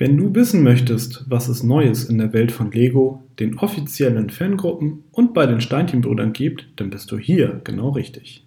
Wenn 0.00 0.16
du 0.16 0.32
wissen 0.32 0.62
möchtest, 0.62 1.24
was 1.28 1.48
es 1.48 1.64
Neues 1.64 2.04
in 2.04 2.18
der 2.18 2.32
Welt 2.32 2.52
von 2.52 2.70
Lego, 2.70 3.24
den 3.40 3.58
offiziellen 3.58 4.30
Fangruppen 4.30 5.02
und 5.10 5.34
bei 5.34 5.44
den 5.44 5.60
Steinchenbrüdern 5.60 6.32
gibt, 6.32 6.68
dann 6.76 6.88
bist 6.88 7.10
du 7.10 7.18
hier 7.18 7.60
genau 7.64 7.88
richtig. 7.88 8.46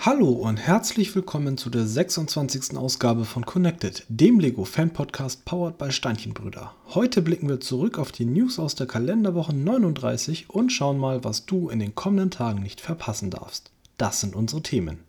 Hallo 0.00 0.28
und 0.28 0.58
herzlich 0.58 1.12
willkommen 1.16 1.58
zu 1.58 1.70
der 1.70 1.84
26. 1.84 2.76
Ausgabe 2.76 3.24
von 3.24 3.44
Connected, 3.44 4.04
dem 4.08 4.38
Lego 4.38 4.64
Fan 4.64 4.92
Podcast 4.92 5.44
powered 5.44 5.76
by 5.76 5.90
Steinchenbrüder. 5.90 6.72
Heute 6.94 7.20
blicken 7.20 7.48
wir 7.48 7.58
zurück 7.58 7.98
auf 7.98 8.12
die 8.12 8.24
News 8.24 8.60
aus 8.60 8.76
der 8.76 8.86
Kalenderwoche 8.86 9.52
39 9.52 10.50
und 10.50 10.70
schauen 10.70 10.98
mal, 10.98 11.24
was 11.24 11.46
du 11.46 11.68
in 11.68 11.80
den 11.80 11.96
kommenden 11.96 12.30
Tagen 12.30 12.62
nicht 12.62 12.80
verpassen 12.80 13.30
darfst. 13.30 13.72
Das 13.96 14.20
sind 14.20 14.36
unsere 14.36 14.62
Themen. 14.62 15.00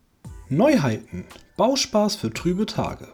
Neuheiten, 0.50 1.26
Bauspaß 1.56 2.16
für 2.16 2.34
trübe 2.34 2.66
Tage. 2.66 3.10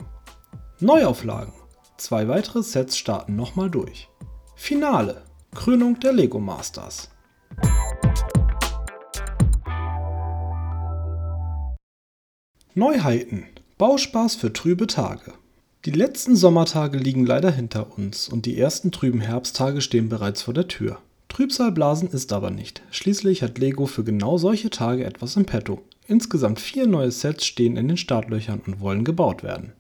Neuauflagen, 0.80 1.54
zwei 1.98 2.30
weitere 2.30 2.64
Sets 2.64 2.98
starten 2.98 3.36
nochmal 3.36 3.70
durch. 3.70 4.08
Finale, 4.56 5.24
Krönung 5.54 6.00
der 6.00 6.14
Lego 6.14 6.40
Masters. 6.40 7.10
Neuheiten. 12.78 13.46
Bauspaß 13.78 14.36
für 14.36 14.52
trübe 14.52 14.86
Tage. 14.86 15.32
Die 15.86 15.92
letzten 15.92 16.36
Sommertage 16.36 16.98
liegen 16.98 17.26
leider 17.26 17.50
hinter 17.50 17.98
uns 17.98 18.28
und 18.28 18.46
die 18.46 18.60
ersten 18.60 18.92
trüben 18.92 19.22
Herbsttage 19.22 19.80
stehen 19.80 20.10
bereits 20.10 20.42
vor 20.42 20.54
der 20.54 20.68
Tür. 20.68 20.98
Trübsalblasen 21.30 22.10
ist 22.10 22.34
aber 22.34 22.52
nicht. 22.52 22.82
Schließlich 22.92 23.44
hat 23.44 23.60
Lego 23.60 23.86
für 23.86 24.04
genau 24.04 24.38
solche 24.38 24.70
Tage 24.70 25.06
etwas 25.06 25.38
im 25.38 25.46
Petto. 25.46 25.84
Insgesamt 26.06 26.60
vier 26.60 26.86
neue 26.86 27.12
Sets 27.12 27.46
stehen 27.46 27.78
in 27.78 27.88
den 27.88 27.96
Startlöchern 27.96 28.62
und 28.68 28.82
wollen 28.82 29.06
gebaut 29.06 29.42
werden. 29.42 29.72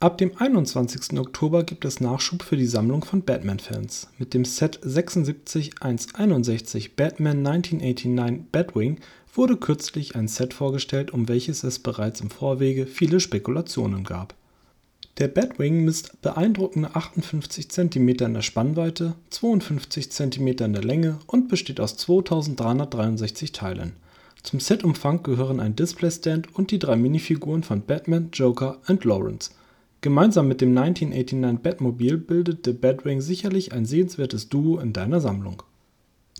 Ab 0.00 0.18
dem 0.18 0.36
21. 0.36 1.16
Oktober 1.20 1.62
gibt 1.62 1.84
es 1.84 2.00
Nachschub 2.00 2.42
für 2.42 2.56
die 2.56 2.66
Sammlung 2.66 3.04
von 3.04 3.22
Batman-Fans. 3.22 4.08
Mit 4.18 4.34
dem 4.34 4.44
Set 4.44 4.80
76161 4.82 6.96
Batman 6.96 7.46
1989 7.46 8.50
Batwing 8.50 8.98
wurde 9.36 9.56
kürzlich 9.56 10.14
ein 10.14 10.28
Set 10.28 10.54
vorgestellt, 10.54 11.12
um 11.12 11.28
welches 11.28 11.64
es 11.64 11.78
bereits 11.78 12.20
im 12.20 12.30
Vorwege 12.30 12.86
viele 12.86 13.20
Spekulationen 13.20 14.04
gab. 14.04 14.34
Der 15.18 15.28
Batwing 15.28 15.84
misst 15.84 16.20
beeindruckende 16.22 16.94
58 16.94 17.68
cm 17.68 18.08
in 18.08 18.34
der 18.34 18.42
Spannweite, 18.42 19.14
52 19.30 20.10
cm 20.10 20.48
in 20.48 20.72
der 20.72 20.82
Länge 20.82 21.18
und 21.26 21.48
besteht 21.48 21.78
aus 21.78 21.96
2363 21.96 23.52
Teilen. 23.52 23.92
Zum 24.42 24.60
Setumfang 24.60 25.22
gehören 25.22 25.60
ein 25.60 25.76
Displaystand 25.76 26.54
und 26.54 26.70
die 26.70 26.78
drei 26.78 26.96
Minifiguren 26.96 27.62
von 27.62 27.82
Batman, 27.82 28.30
Joker 28.32 28.78
und 28.88 29.04
Lawrence. 29.04 29.52
Gemeinsam 30.00 30.48
mit 30.48 30.60
dem 30.60 30.76
1989 30.76 31.62
Batmobil 31.62 32.18
bildet 32.18 32.66
der 32.66 32.72
Batwing 32.72 33.20
sicherlich 33.20 33.72
ein 33.72 33.86
sehenswertes 33.86 34.48
Duo 34.48 34.78
in 34.78 34.92
deiner 34.92 35.20
Sammlung 35.20 35.62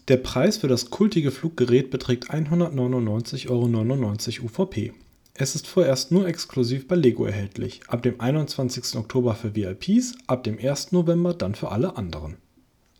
der 0.08 0.18
Preis 0.18 0.58
für 0.58 0.68
das 0.68 0.90
kultige 0.90 1.30
Fluggerät 1.30 1.90
beträgt 1.90 2.30
199,99 2.30 3.48
Euro 3.48 4.46
UVP. 4.46 4.92
Es 5.32 5.54
ist 5.54 5.66
vorerst 5.66 6.12
nur 6.12 6.28
exklusiv 6.28 6.86
bei 6.86 6.94
Lego 6.94 7.24
erhältlich, 7.24 7.80
ab 7.88 8.02
dem 8.02 8.20
21. 8.20 8.96
Oktober 8.96 9.34
für 9.34 9.56
VIPs, 9.56 10.14
ab 10.26 10.44
dem 10.44 10.58
1. 10.58 10.92
November 10.92 11.32
dann 11.32 11.54
für 11.54 11.72
alle 11.72 11.96
anderen. 11.96 12.36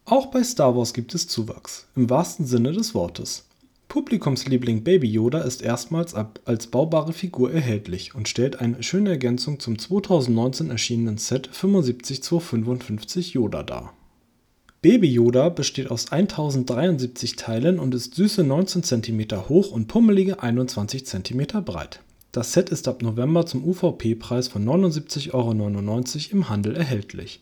Auch 0.07 0.27
bei 0.31 0.43
Star 0.43 0.75
Wars 0.77 0.95
gibt 0.95 1.15
es 1.15 1.29
Zuwachs, 1.29 1.87
im 1.95 2.09
wahrsten 2.09 2.47
Sinne 2.47 2.73
des 2.73 2.95
Wortes. 2.95 3.49
Publikumsliebling 3.89 4.83
Baby 4.83 5.09
Yoda 5.09 5.43
ist 5.43 5.61
erstmals 5.61 6.15
als 6.15 6.67
baubare 6.69 7.13
Figur 7.13 7.53
erhältlich 7.53 8.15
und 8.15 8.29
stellt 8.29 8.61
eine 8.61 8.83
schöne 8.83 9.11
Ergänzung 9.11 9.61
zum 9.61 9.79
2019 9.79 10.71
erschienenen 10.71 11.19
Set 11.19 11.49
75255 11.53 13.35
Yoda 13.35 13.63
dar 13.63 13.93
Baby 14.85 15.09
Yoda 15.09 15.49
besteht 15.49 15.91
aus 15.91 16.13
1073 16.13 17.37
Teilen 17.37 17.79
und 17.79 17.95
ist 17.95 18.17
süße 18.17 18.45
19 18.45 18.83
cm 18.83 19.49
hoch 19.49 19.71
und 19.71 19.89
pummelige 19.89 20.43
21 20.43 21.07
cm 21.07 21.65
breit. 21.65 22.01
Das 22.33 22.53
Set 22.53 22.69
ist 22.69 22.87
ab 22.87 23.01
November 23.01 23.47
zum 23.47 23.67
UVP-Preis 23.67 24.49
von 24.49 24.63
79,99 24.63 25.33
Euro 25.33 25.53
im 26.33 26.51
Handel 26.51 26.77
erhältlich. 26.77 27.41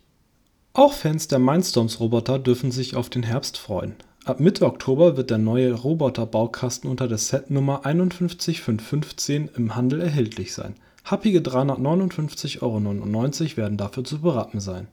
Auch 0.73 0.93
Fans 0.93 1.27
der 1.27 1.41
Mindstorms-Roboter 1.41 2.39
dürfen 2.39 2.71
sich 2.71 2.95
auf 2.95 3.11
den 3.11 3.25
Herbst 3.25 3.59
freuen. 3.59 3.97
Ab 4.25 4.39
Mitte 4.39 4.65
Oktober 4.65 5.17
wird 5.17 5.31
der 5.31 5.39
neue 5.39 5.73
Roboter-Baukasten 5.73 6.89
unter 6.89 7.09
der 7.09 7.19
Setnummer 7.19 7.85
51515 7.85 9.51
im 9.57 9.75
Handel 9.75 10.01
erhältlich 10.01 10.55
sein. 10.55 10.77
Happige 11.03 11.41
359,99 11.41 12.63
Euro 12.63 13.57
werden 13.57 13.79
dafür 13.79 14.05
zu 14.05 14.21
berappen 14.21 14.61
sein 14.61 14.87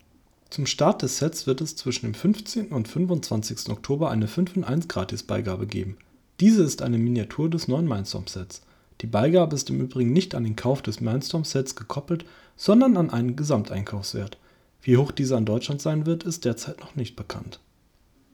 zum 0.50 0.66
Start 0.66 1.04
des 1.04 1.18
Sets 1.18 1.46
wird 1.46 1.62
es 1.62 1.76
zwischen 1.76 2.08
dem 2.08 2.16
15. 2.16 2.70
und 2.70 2.88
25. 2.88 3.70
Oktober 3.70 4.10
eine 4.10 4.28
5-in-1 4.28 4.88
Gratisbeigabe 4.88 5.68
geben. 5.68 5.98
Diese 6.40 6.64
ist 6.64 6.82
eine 6.82 6.98
Miniatur 6.98 7.50
des 7.50 7.68
neuen 7.68 7.88
Mindstorm-Sets. 7.88 8.62
Die 9.02 9.08
Beigabe 9.08 9.56
ist 9.56 9.70
im 9.70 9.80
Übrigen 9.80 10.12
nicht 10.12 10.34
an 10.34 10.44
den 10.44 10.56
Kauf 10.56 10.82
des 10.82 11.02
Mindstorm-Sets 11.02 11.76
gekoppelt, 11.76 12.26
sondern 12.58 12.98
an 12.98 13.12
einen 13.12 13.36
Gesamteinkaufswert. 13.36 14.38
Wie 14.82 14.98
hoch 14.98 15.12
dieser 15.12 15.38
in 15.38 15.46
Deutschland 15.46 15.82
sein 15.82 16.08
wird, 16.08 16.24
ist 16.24 16.46
derzeit 16.46 16.80
noch 16.80 16.96
nicht 16.96 17.16
bekannt. 17.16 17.60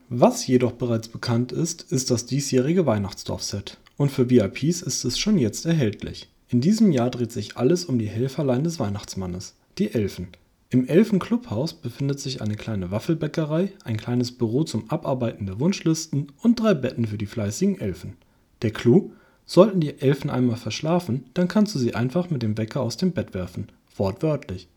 Was 0.08 0.48
jedoch 0.48 0.74
bereits 0.74 1.10
bekannt 1.10 1.52
ist, 1.52 1.92
ist 1.92 2.12
das 2.12 2.26
diesjährige 2.26 2.86
Weihnachtsdorf-Set. 2.86 3.78
Und 3.98 4.12
für 4.12 4.30
VIPs 4.30 4.82
ist 4.82 5.04
es 5.04 5.18
schon 5.18 5.38
jetzt 5.38 5.66
erhältlich. 5.66 6.30
In 6.48 6.62
diesem 6.62 6.92
Jahr 6.92 7.10
dreht 7.10 7.32
sich 7.32 7.58
alles 7.58 7.86
um 7.86 8.00
die 8.00 8.08
Helferlein 8.08 8.64
des 8.64 8.80
Weihnachtsmannes, 8.80 9.56
die 9.80 9.94
Elfen. 9.94 10.28
Im 10.76 10.90
Elfen-Clubhaus 10.90 11.74
befindet 11.74 12.20
sich 12.20 12.42
eine 12.42 12.58
kleine 12.58 12.92
Waffelbäckerei, 12.92 13.72
ein 13.86 13.96
kleines 13.96 14.34
Büro 14.34 14.66
zum 14.66 14.90
Abarbeiten 14.90 15.46
der 15.46 15.58
Wunschlisten 15.62 16.34
und 16.42 16.60
drei 16.60 16.74
Betten 16.74 17.08
für 17.08 17.18
die 17.18 17.28
fleißigen 17.28 17.80
Elfen. 17.80 18.18
Der 18.62 18.72
Clou: 18.72 19.14
Sollten 19.46 19.80
die 19.80 20.02
Elfen 20.02 20.30
einmal 20.30 20.58
verschlafen, 20.58 21.28
dann 21.34 21.48
kannst 21.48 21.76
du 21.76 21.80
sie 21.80 21.96
einfach 21.96 22.30
mit 22.30 22.44
dem 22.44 22.58
Wecker 22.58 22.82
aus 22.82 22.98
dem 22.98 23.14
Bett 23.14 23.34
werfen. 23.34 23.68
Wortwörtlich. 23.96 24.68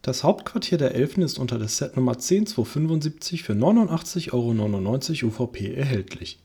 Das 0.00 0.24
Hauptquartier 0.24 0.78
der 0.78 0.94
Elfen 0.94 1.22
ist 1.22 1.38
unter 1.38 1.58
der 1.58 1.68
Setnummer 1.68 2.18
10275 2.18 3.42
für 3.42 3.52
89,99 3.52 4.32
Euro 4.32 5.28
UVP 5.28 5.74
erhältlich. 5.74 6.38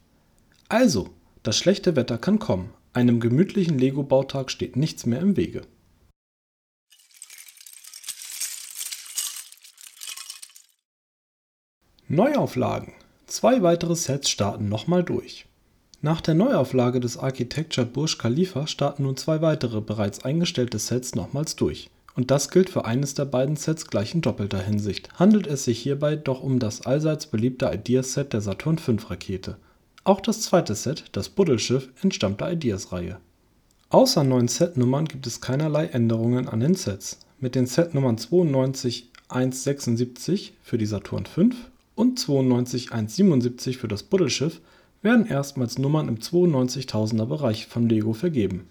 Also, 0.68 1.08
das 1.42 1.58
schlechte 1.58 1.96
Wetter 1.96 2.18
kann 2.18 2.38
kommen. 2.38 2.72
Einem 2.92 3.22
gemütlichen 3.22 3.80
Lego-Bautag 3.80 4.52
steht 4.52 4.76
nichts 4.76 5.06
mehr 5.06 5.22
im 5.22 5.38
Wege 5.38 5.62
Neuauflagen. 12.12 12.94
Zwei 13.28 13.62
weitere 13.62 13.96
Sets 13.96 14.32
starten 14.32 14.68
nochmal 14.68 15.04
durch. 15.04 15.46
Nach 16.02 16.22
der 16.22 16.34
Neuauflage 16.34 17.00
des 17.00 17.18
Architecture 17.18 17.86
Burj 17.86 18.18
Khalifa 18.18 18.66
starten 18.66 19.04
nun 19.04 19.16
zwei 19.16 19.44
weitere 19.44 19.80
bereits 19.80 20.26
eingestellte 20.26 20.80
Sets 20.80 21.14
nochmals 21.14 21.56
durch. 21.56 21.92
Und 22.16 22.32
das 22.32 22.50
gilt 22.50 22.72
für 22.72 22.86
eines 22.86 23.14
der 23.14 23.26
beiden 23.26 23.58
Sets 23.58 23.86
gleich 23.86 24.16
in 24.16 24.22
doppelter 24.22 24.60
Hinsicht. 24.60 25.20
Handelt 25.20 25.46
es 25.46 25.66
sich 25.66 25.78
hierbei 25.78 26.16
doch 26.16 26.42
um 26.42 26.58
das 26.58 26.84
allseits 26.84 27.28
beliebte 27.28 27.70
Ideas-Set 27.72 28.34
der 28.34 28.42
Saturn 28.42 28.80
V 28.80 28.94
Rakete. 29.08 29.58
Auch 30.04 30.20
das 30.20 30.42
zweite 30.42 30.74
Set, 30.74 31.04
das 31.12 31.30
Buddelschiff, 31.30 31.90
entstammt 32.02 32.42
der 32.42 32.52
Ideas-Reihe. 32.52 33.20
Außer 33.92 34.24
neuen 34.24 34.48
Setnummern 34.48 35.06
gibt 35.06 35.28
es 35.28 35.42
keinerlei 35.42 35.86
Änderungen 35.86 36.50
an 36.50 36.62
den 36.62 36.74
Sets. 36.74 37.20
Mit 37.40 37.54
den 37.54 37.68
Setnummern 37.68 38.18
92176 38.18 40.54
für 40.64 40.80
die 40.80 40.88
Saturn 40.88 41.28
V 41.28 41.50
und 42.00 42.18
92177 42.18 43.78
für 43.78 43.90
das 43.90 44.04
Buddelschiff 44.04 44.62
werden 45.02 45.26
erstmals 45.26 45.78
Nummern 45.78 46.08
im 46.08 46.20
92.000er 46.20 47.26
Bereich 47.26 47.68
von 47.68 47.90
Lego 47.90 48.14
vergeben. 48.14 48.68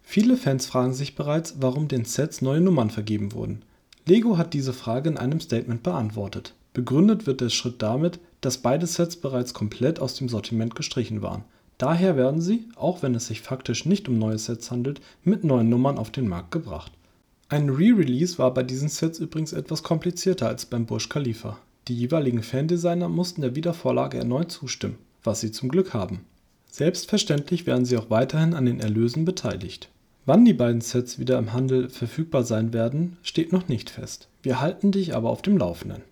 Viele 0.00 0.36
Fans 0.36 0.66
fragen 0.66 0.94
sich 0.94 1.16
bereits, 1.16 1.56
warum 1.58 1.88
den 1.88 2.04
Sets 2.04 2.40
neue 2.40 2.60
Nummern 2.60 2.90
vergeben 2.90 3.32
wurden. 3.32 3.62
Lego 4.06 4.38
hat 4.38 4.54
diese 4.54 4.72
Frage 4.72 5.10
in 5.10 5.16
einem 5.16 5.40
Statement 5.40 5.82
beantwortet. 5.82 6.54
Begründet 6.72 7.26
wird 7.26 7.40
der 7.40 7.48
Schritt 7.48 7.82
damit, 7.82 8.20
dass 8.42 8.58
beide 8.58 8.86
Sets 8.86 9.16
bereits 9.16 9.54
komplett 9.54 9.98
aus 9.98 10.14
dem 10.14 10.28
Sortiment 10.28 10.76
gestrichen 10.76 11.20
waren. 11.20 11.42
Daher 11.78 12.16
werden 12.16 12.40
sie, 12.40 12.68
auch 12.76 13.02
wenn 13.02 13.16
es 13.16 13.26
sich 13.26 13.40
faktisch 13.40 13.86
nicht 13.86 14.08
um 14.08 14.20
neue 14.20 14.38
Sets 14.38 14.70
handelt, 14.70 15.00
mit 15.24 15.42
neuen 15.42 15.68
Nummern 15.68 15.98
auf 15.98 16.12
den 16.12 16.28
Markt 16.28 16.52
gebracht. 16.52 16.92
Ein 17.48 17.70
Re-Release 17.70 18.38
war 18.38 18.54
bei 18.54 18.62
diesen 18.62 18.88
Sets 18.88 19.18
übrigens 19.18 19.52
etwas 19.52 19.82
komplizierter 19.82 20.46
als 20.46 20.64
beim 20.64 20.86
Burj 20.86 21.08
Khalifa. 21.08 21.58
Die 21.88 21.94
jeweiligen 21.94 22.42
Fandesigner 22.42 23.08
mussten 23.08 23.40
der 23.40 23.56
Wiedervorlage 23.56 24.18
erneut 24.18 24.52
zustimmen, 24.52 24.98
was 25.24 25.40
sie 25.40 25.50
zum 25.52 25.70
Glück 25.70 25.94
haben. 25.94 26.20
Selbstverständlich 26.70 27.66
werden 27.66 27.86
sie 27.86 27.96
auch 27.96 28.10
weiterhin 28.10 28.52
an 28.52 28.66
den 28.66 28.78
Erlösen 28.78 29.24
beteiligt. 29.24 29.88
Wann 30.26 30.44
die 30.44 30.52
beiden 30.52 30.82
Sets 30.82 31.18
wieder 31.18 31.38
im 31.38 31.54
Handel 31.54 31.88
verfügbar 31.88 32.44
sein 32.44 32.74
werden, 32.74 33.16
steht 33.22 33.52
noch 33.52 33.68
nicht 33.68 33.88
fest. 33.88 34.28
Wir 34.42 34.60
halten 34.60 34.92
dich 34.92 35.16
aber 35.16 35.30
auf 35.30 35.40
dem 35.40 35.56
Laufenden. 35.56 36.02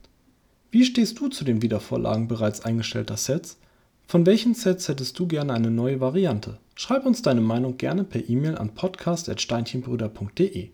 Wie 0.70 0.86
stehst 0.86 1.20
du 1.20 1.28
zu 1.28 1.44
den 1.44 1.60
Wiedervorlagen 1.60 2.26
bereits 2.26 2.62
eingestellter 2.62 3.18
Sets? 3.18 3.58
Von 4.06 4.24
welchen 4.24 4.54
Sets 4.54 4.88
hättest 4.88 5.18
du 5.18 5.26
gerne 5.26 5.52
eine 5.52 5.70
neue 5.70 6.00
Variante? 6.00 6.58
Schreib 6.74 7.04
uns 7.04 7.20
deine 7.20 7.42
Meinung 7.42 7.76
gerne 7.76 8.04
per 8.04 8.26
E-Mail 8.26 8.56
an 8.56 8.74
podcast.steinchenbrüder.de. 8.74 10.70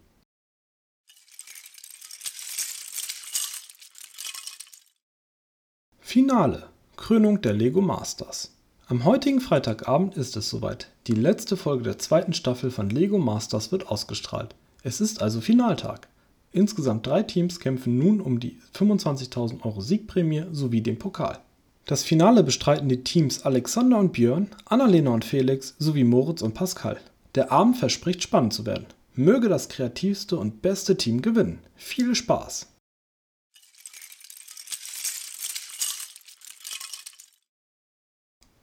Finale. 6.12 6.64
Krönung 6.96 7.40
der 7.40 7.54
Lego 7.54 7.80
Masters. 7.80 8.54
Am 8.86 9.06
heutigen 9.06 9.40
Freitagabend 9.40 10.14
ist 10.14 10.36
es 10.36 10.50
soweit. 10.50 10.88
Die 11.06 11.14
letzte 11.14 11.56
Folge 11.56 11.84
der 11.84 11.98
zweiten 11.98 12.34
Staffel 12.34 12.70
von 12.70 12.90
Lego 12.90 13.16
Masters 13.16 13.72
wird 13.72 13.88
ausgestrahlt. 13.88 14.54
Es 14.82 15.00
ist 15.00 15.22
also 15.22 15.40
Finaltag. 15.40 16.08
Insgesamt 16.52 17.06
drei 17.06 17.22
Teams 17.22 17.60
kämpfen 17.60 17.96
nun 17.96 18.20
um 18.20 18.40
die 18.40 18.58
25.000 18.76 19.64
Euro 19.64 19.80
Siegprämie 19.80 20.44
sowie 20.52 20.82
den 20.82 20.98
Pokal. 20.98 21.38
Das 21.86 22.02
Finale 22.02 22.42
bestreiten 22.42 22.90
die 22.90 23.02
Teams 23.02 23.46
Alexander 23.46 23.98
und 23.98 24.12
Björn, 24.12 24.48
Annalena 24.66 25.12
und 25.12 25.24
Felix 25.24 25.76
sowie 25.78 26.04
Moritz 26.04 26.42
und 26.42 26.52
Pascal. 26.52 26.98
Der 27.36 27.50
Abend 27.52 27.78
verspricht 27.78 28.22
spannend 28.22 28.52
zu 28.52 28.66
werden. 28.66 28.84
Möge 29.14 29.48
das 29.48 29.70
kreativste 29.70 30.36
und 30.36 30.60
beste 30.60 30.98
Team 30.98 31.22
gewinnen. 31.22 31.60
Viel 31.74 32.14
Spaß! 32.14 32.71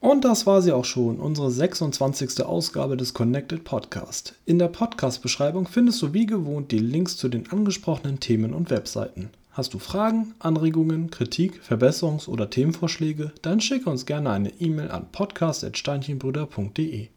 Und 0.02 0.24
das 0.24 0.48
war 0.48 0.62
sie 0.62 0.72
auch 0.72 0.86
schon, 0.86 1.20
unsere 1.20 1.52
26. 1.52 2.46
Ausgabe 2.46 2.96
des 2.96 3.14
Connected 3.14 3.66
Podcast. 3.66 4.34
In 4.46 4.58
der 4.58 4.70
Podcast-Beschreibung 4.70 5.68
findest 5.68 6.02
du 6.02 6.14
wie 6.14 6.26
gewohnt 6.26 6.72
die 6.72 6.80
Links 6.80 7.18
zu 7.18 7.28
den 7.28 7.52
angesprochenen 7.52 8.22
Themen 8.22 8.54
und 8.54 8.70
Webseiten. 8.70 9.30
Hast 9.52 9.74
du 9.74 9.80
Fragen, 9.80 10.36
Anregungen, 10.40 11.12
Kritik, 11.12 11.60
Verbesserungs- 11.68 12.30
oder 12.30 12.50
Themenvorschläge, 12.50 13.34
dann 13.42 13.60
schicke 13.60 13.90
uns 13.90 14.06
gerne 14.06 14.30
eine 14.30 14.54
E-Mail 14.62 14.90
an 14.90 15.08
podcast.steinchenbrüder.de. 15.12 17.10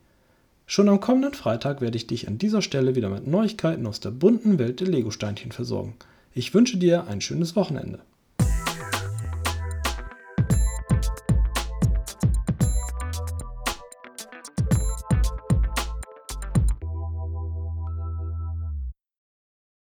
Schon 0.67 0.89
am 0.89 0.99
kommenden 0.99 1.35
Freitag 1.35 1.83
werde 1.83 1.97
ich 1.97 2.09
dich 2.09 2.27
an 2.27 2.39
dieser 2.39 2.63
Stelle 2.63 2.97
wieder 2.97 3.11
mit 3.11 3.29
Neuigkeiten 3.29 3.87
aus 3.87 4.01
der 4.01 4.11
bunten 4.11 4.59
Welt 4.59 4.81
der 4.81 4.89
Lego-Steinchen 4.89 5.53
versorgen. 5.53 5.95
Ich 6.35 6.53
wünsche 6.53 6.79
dir 6.79 7.07
ein 7.07 7.21
schönes 7.21 7.55
Wochenende. 7.55 8.01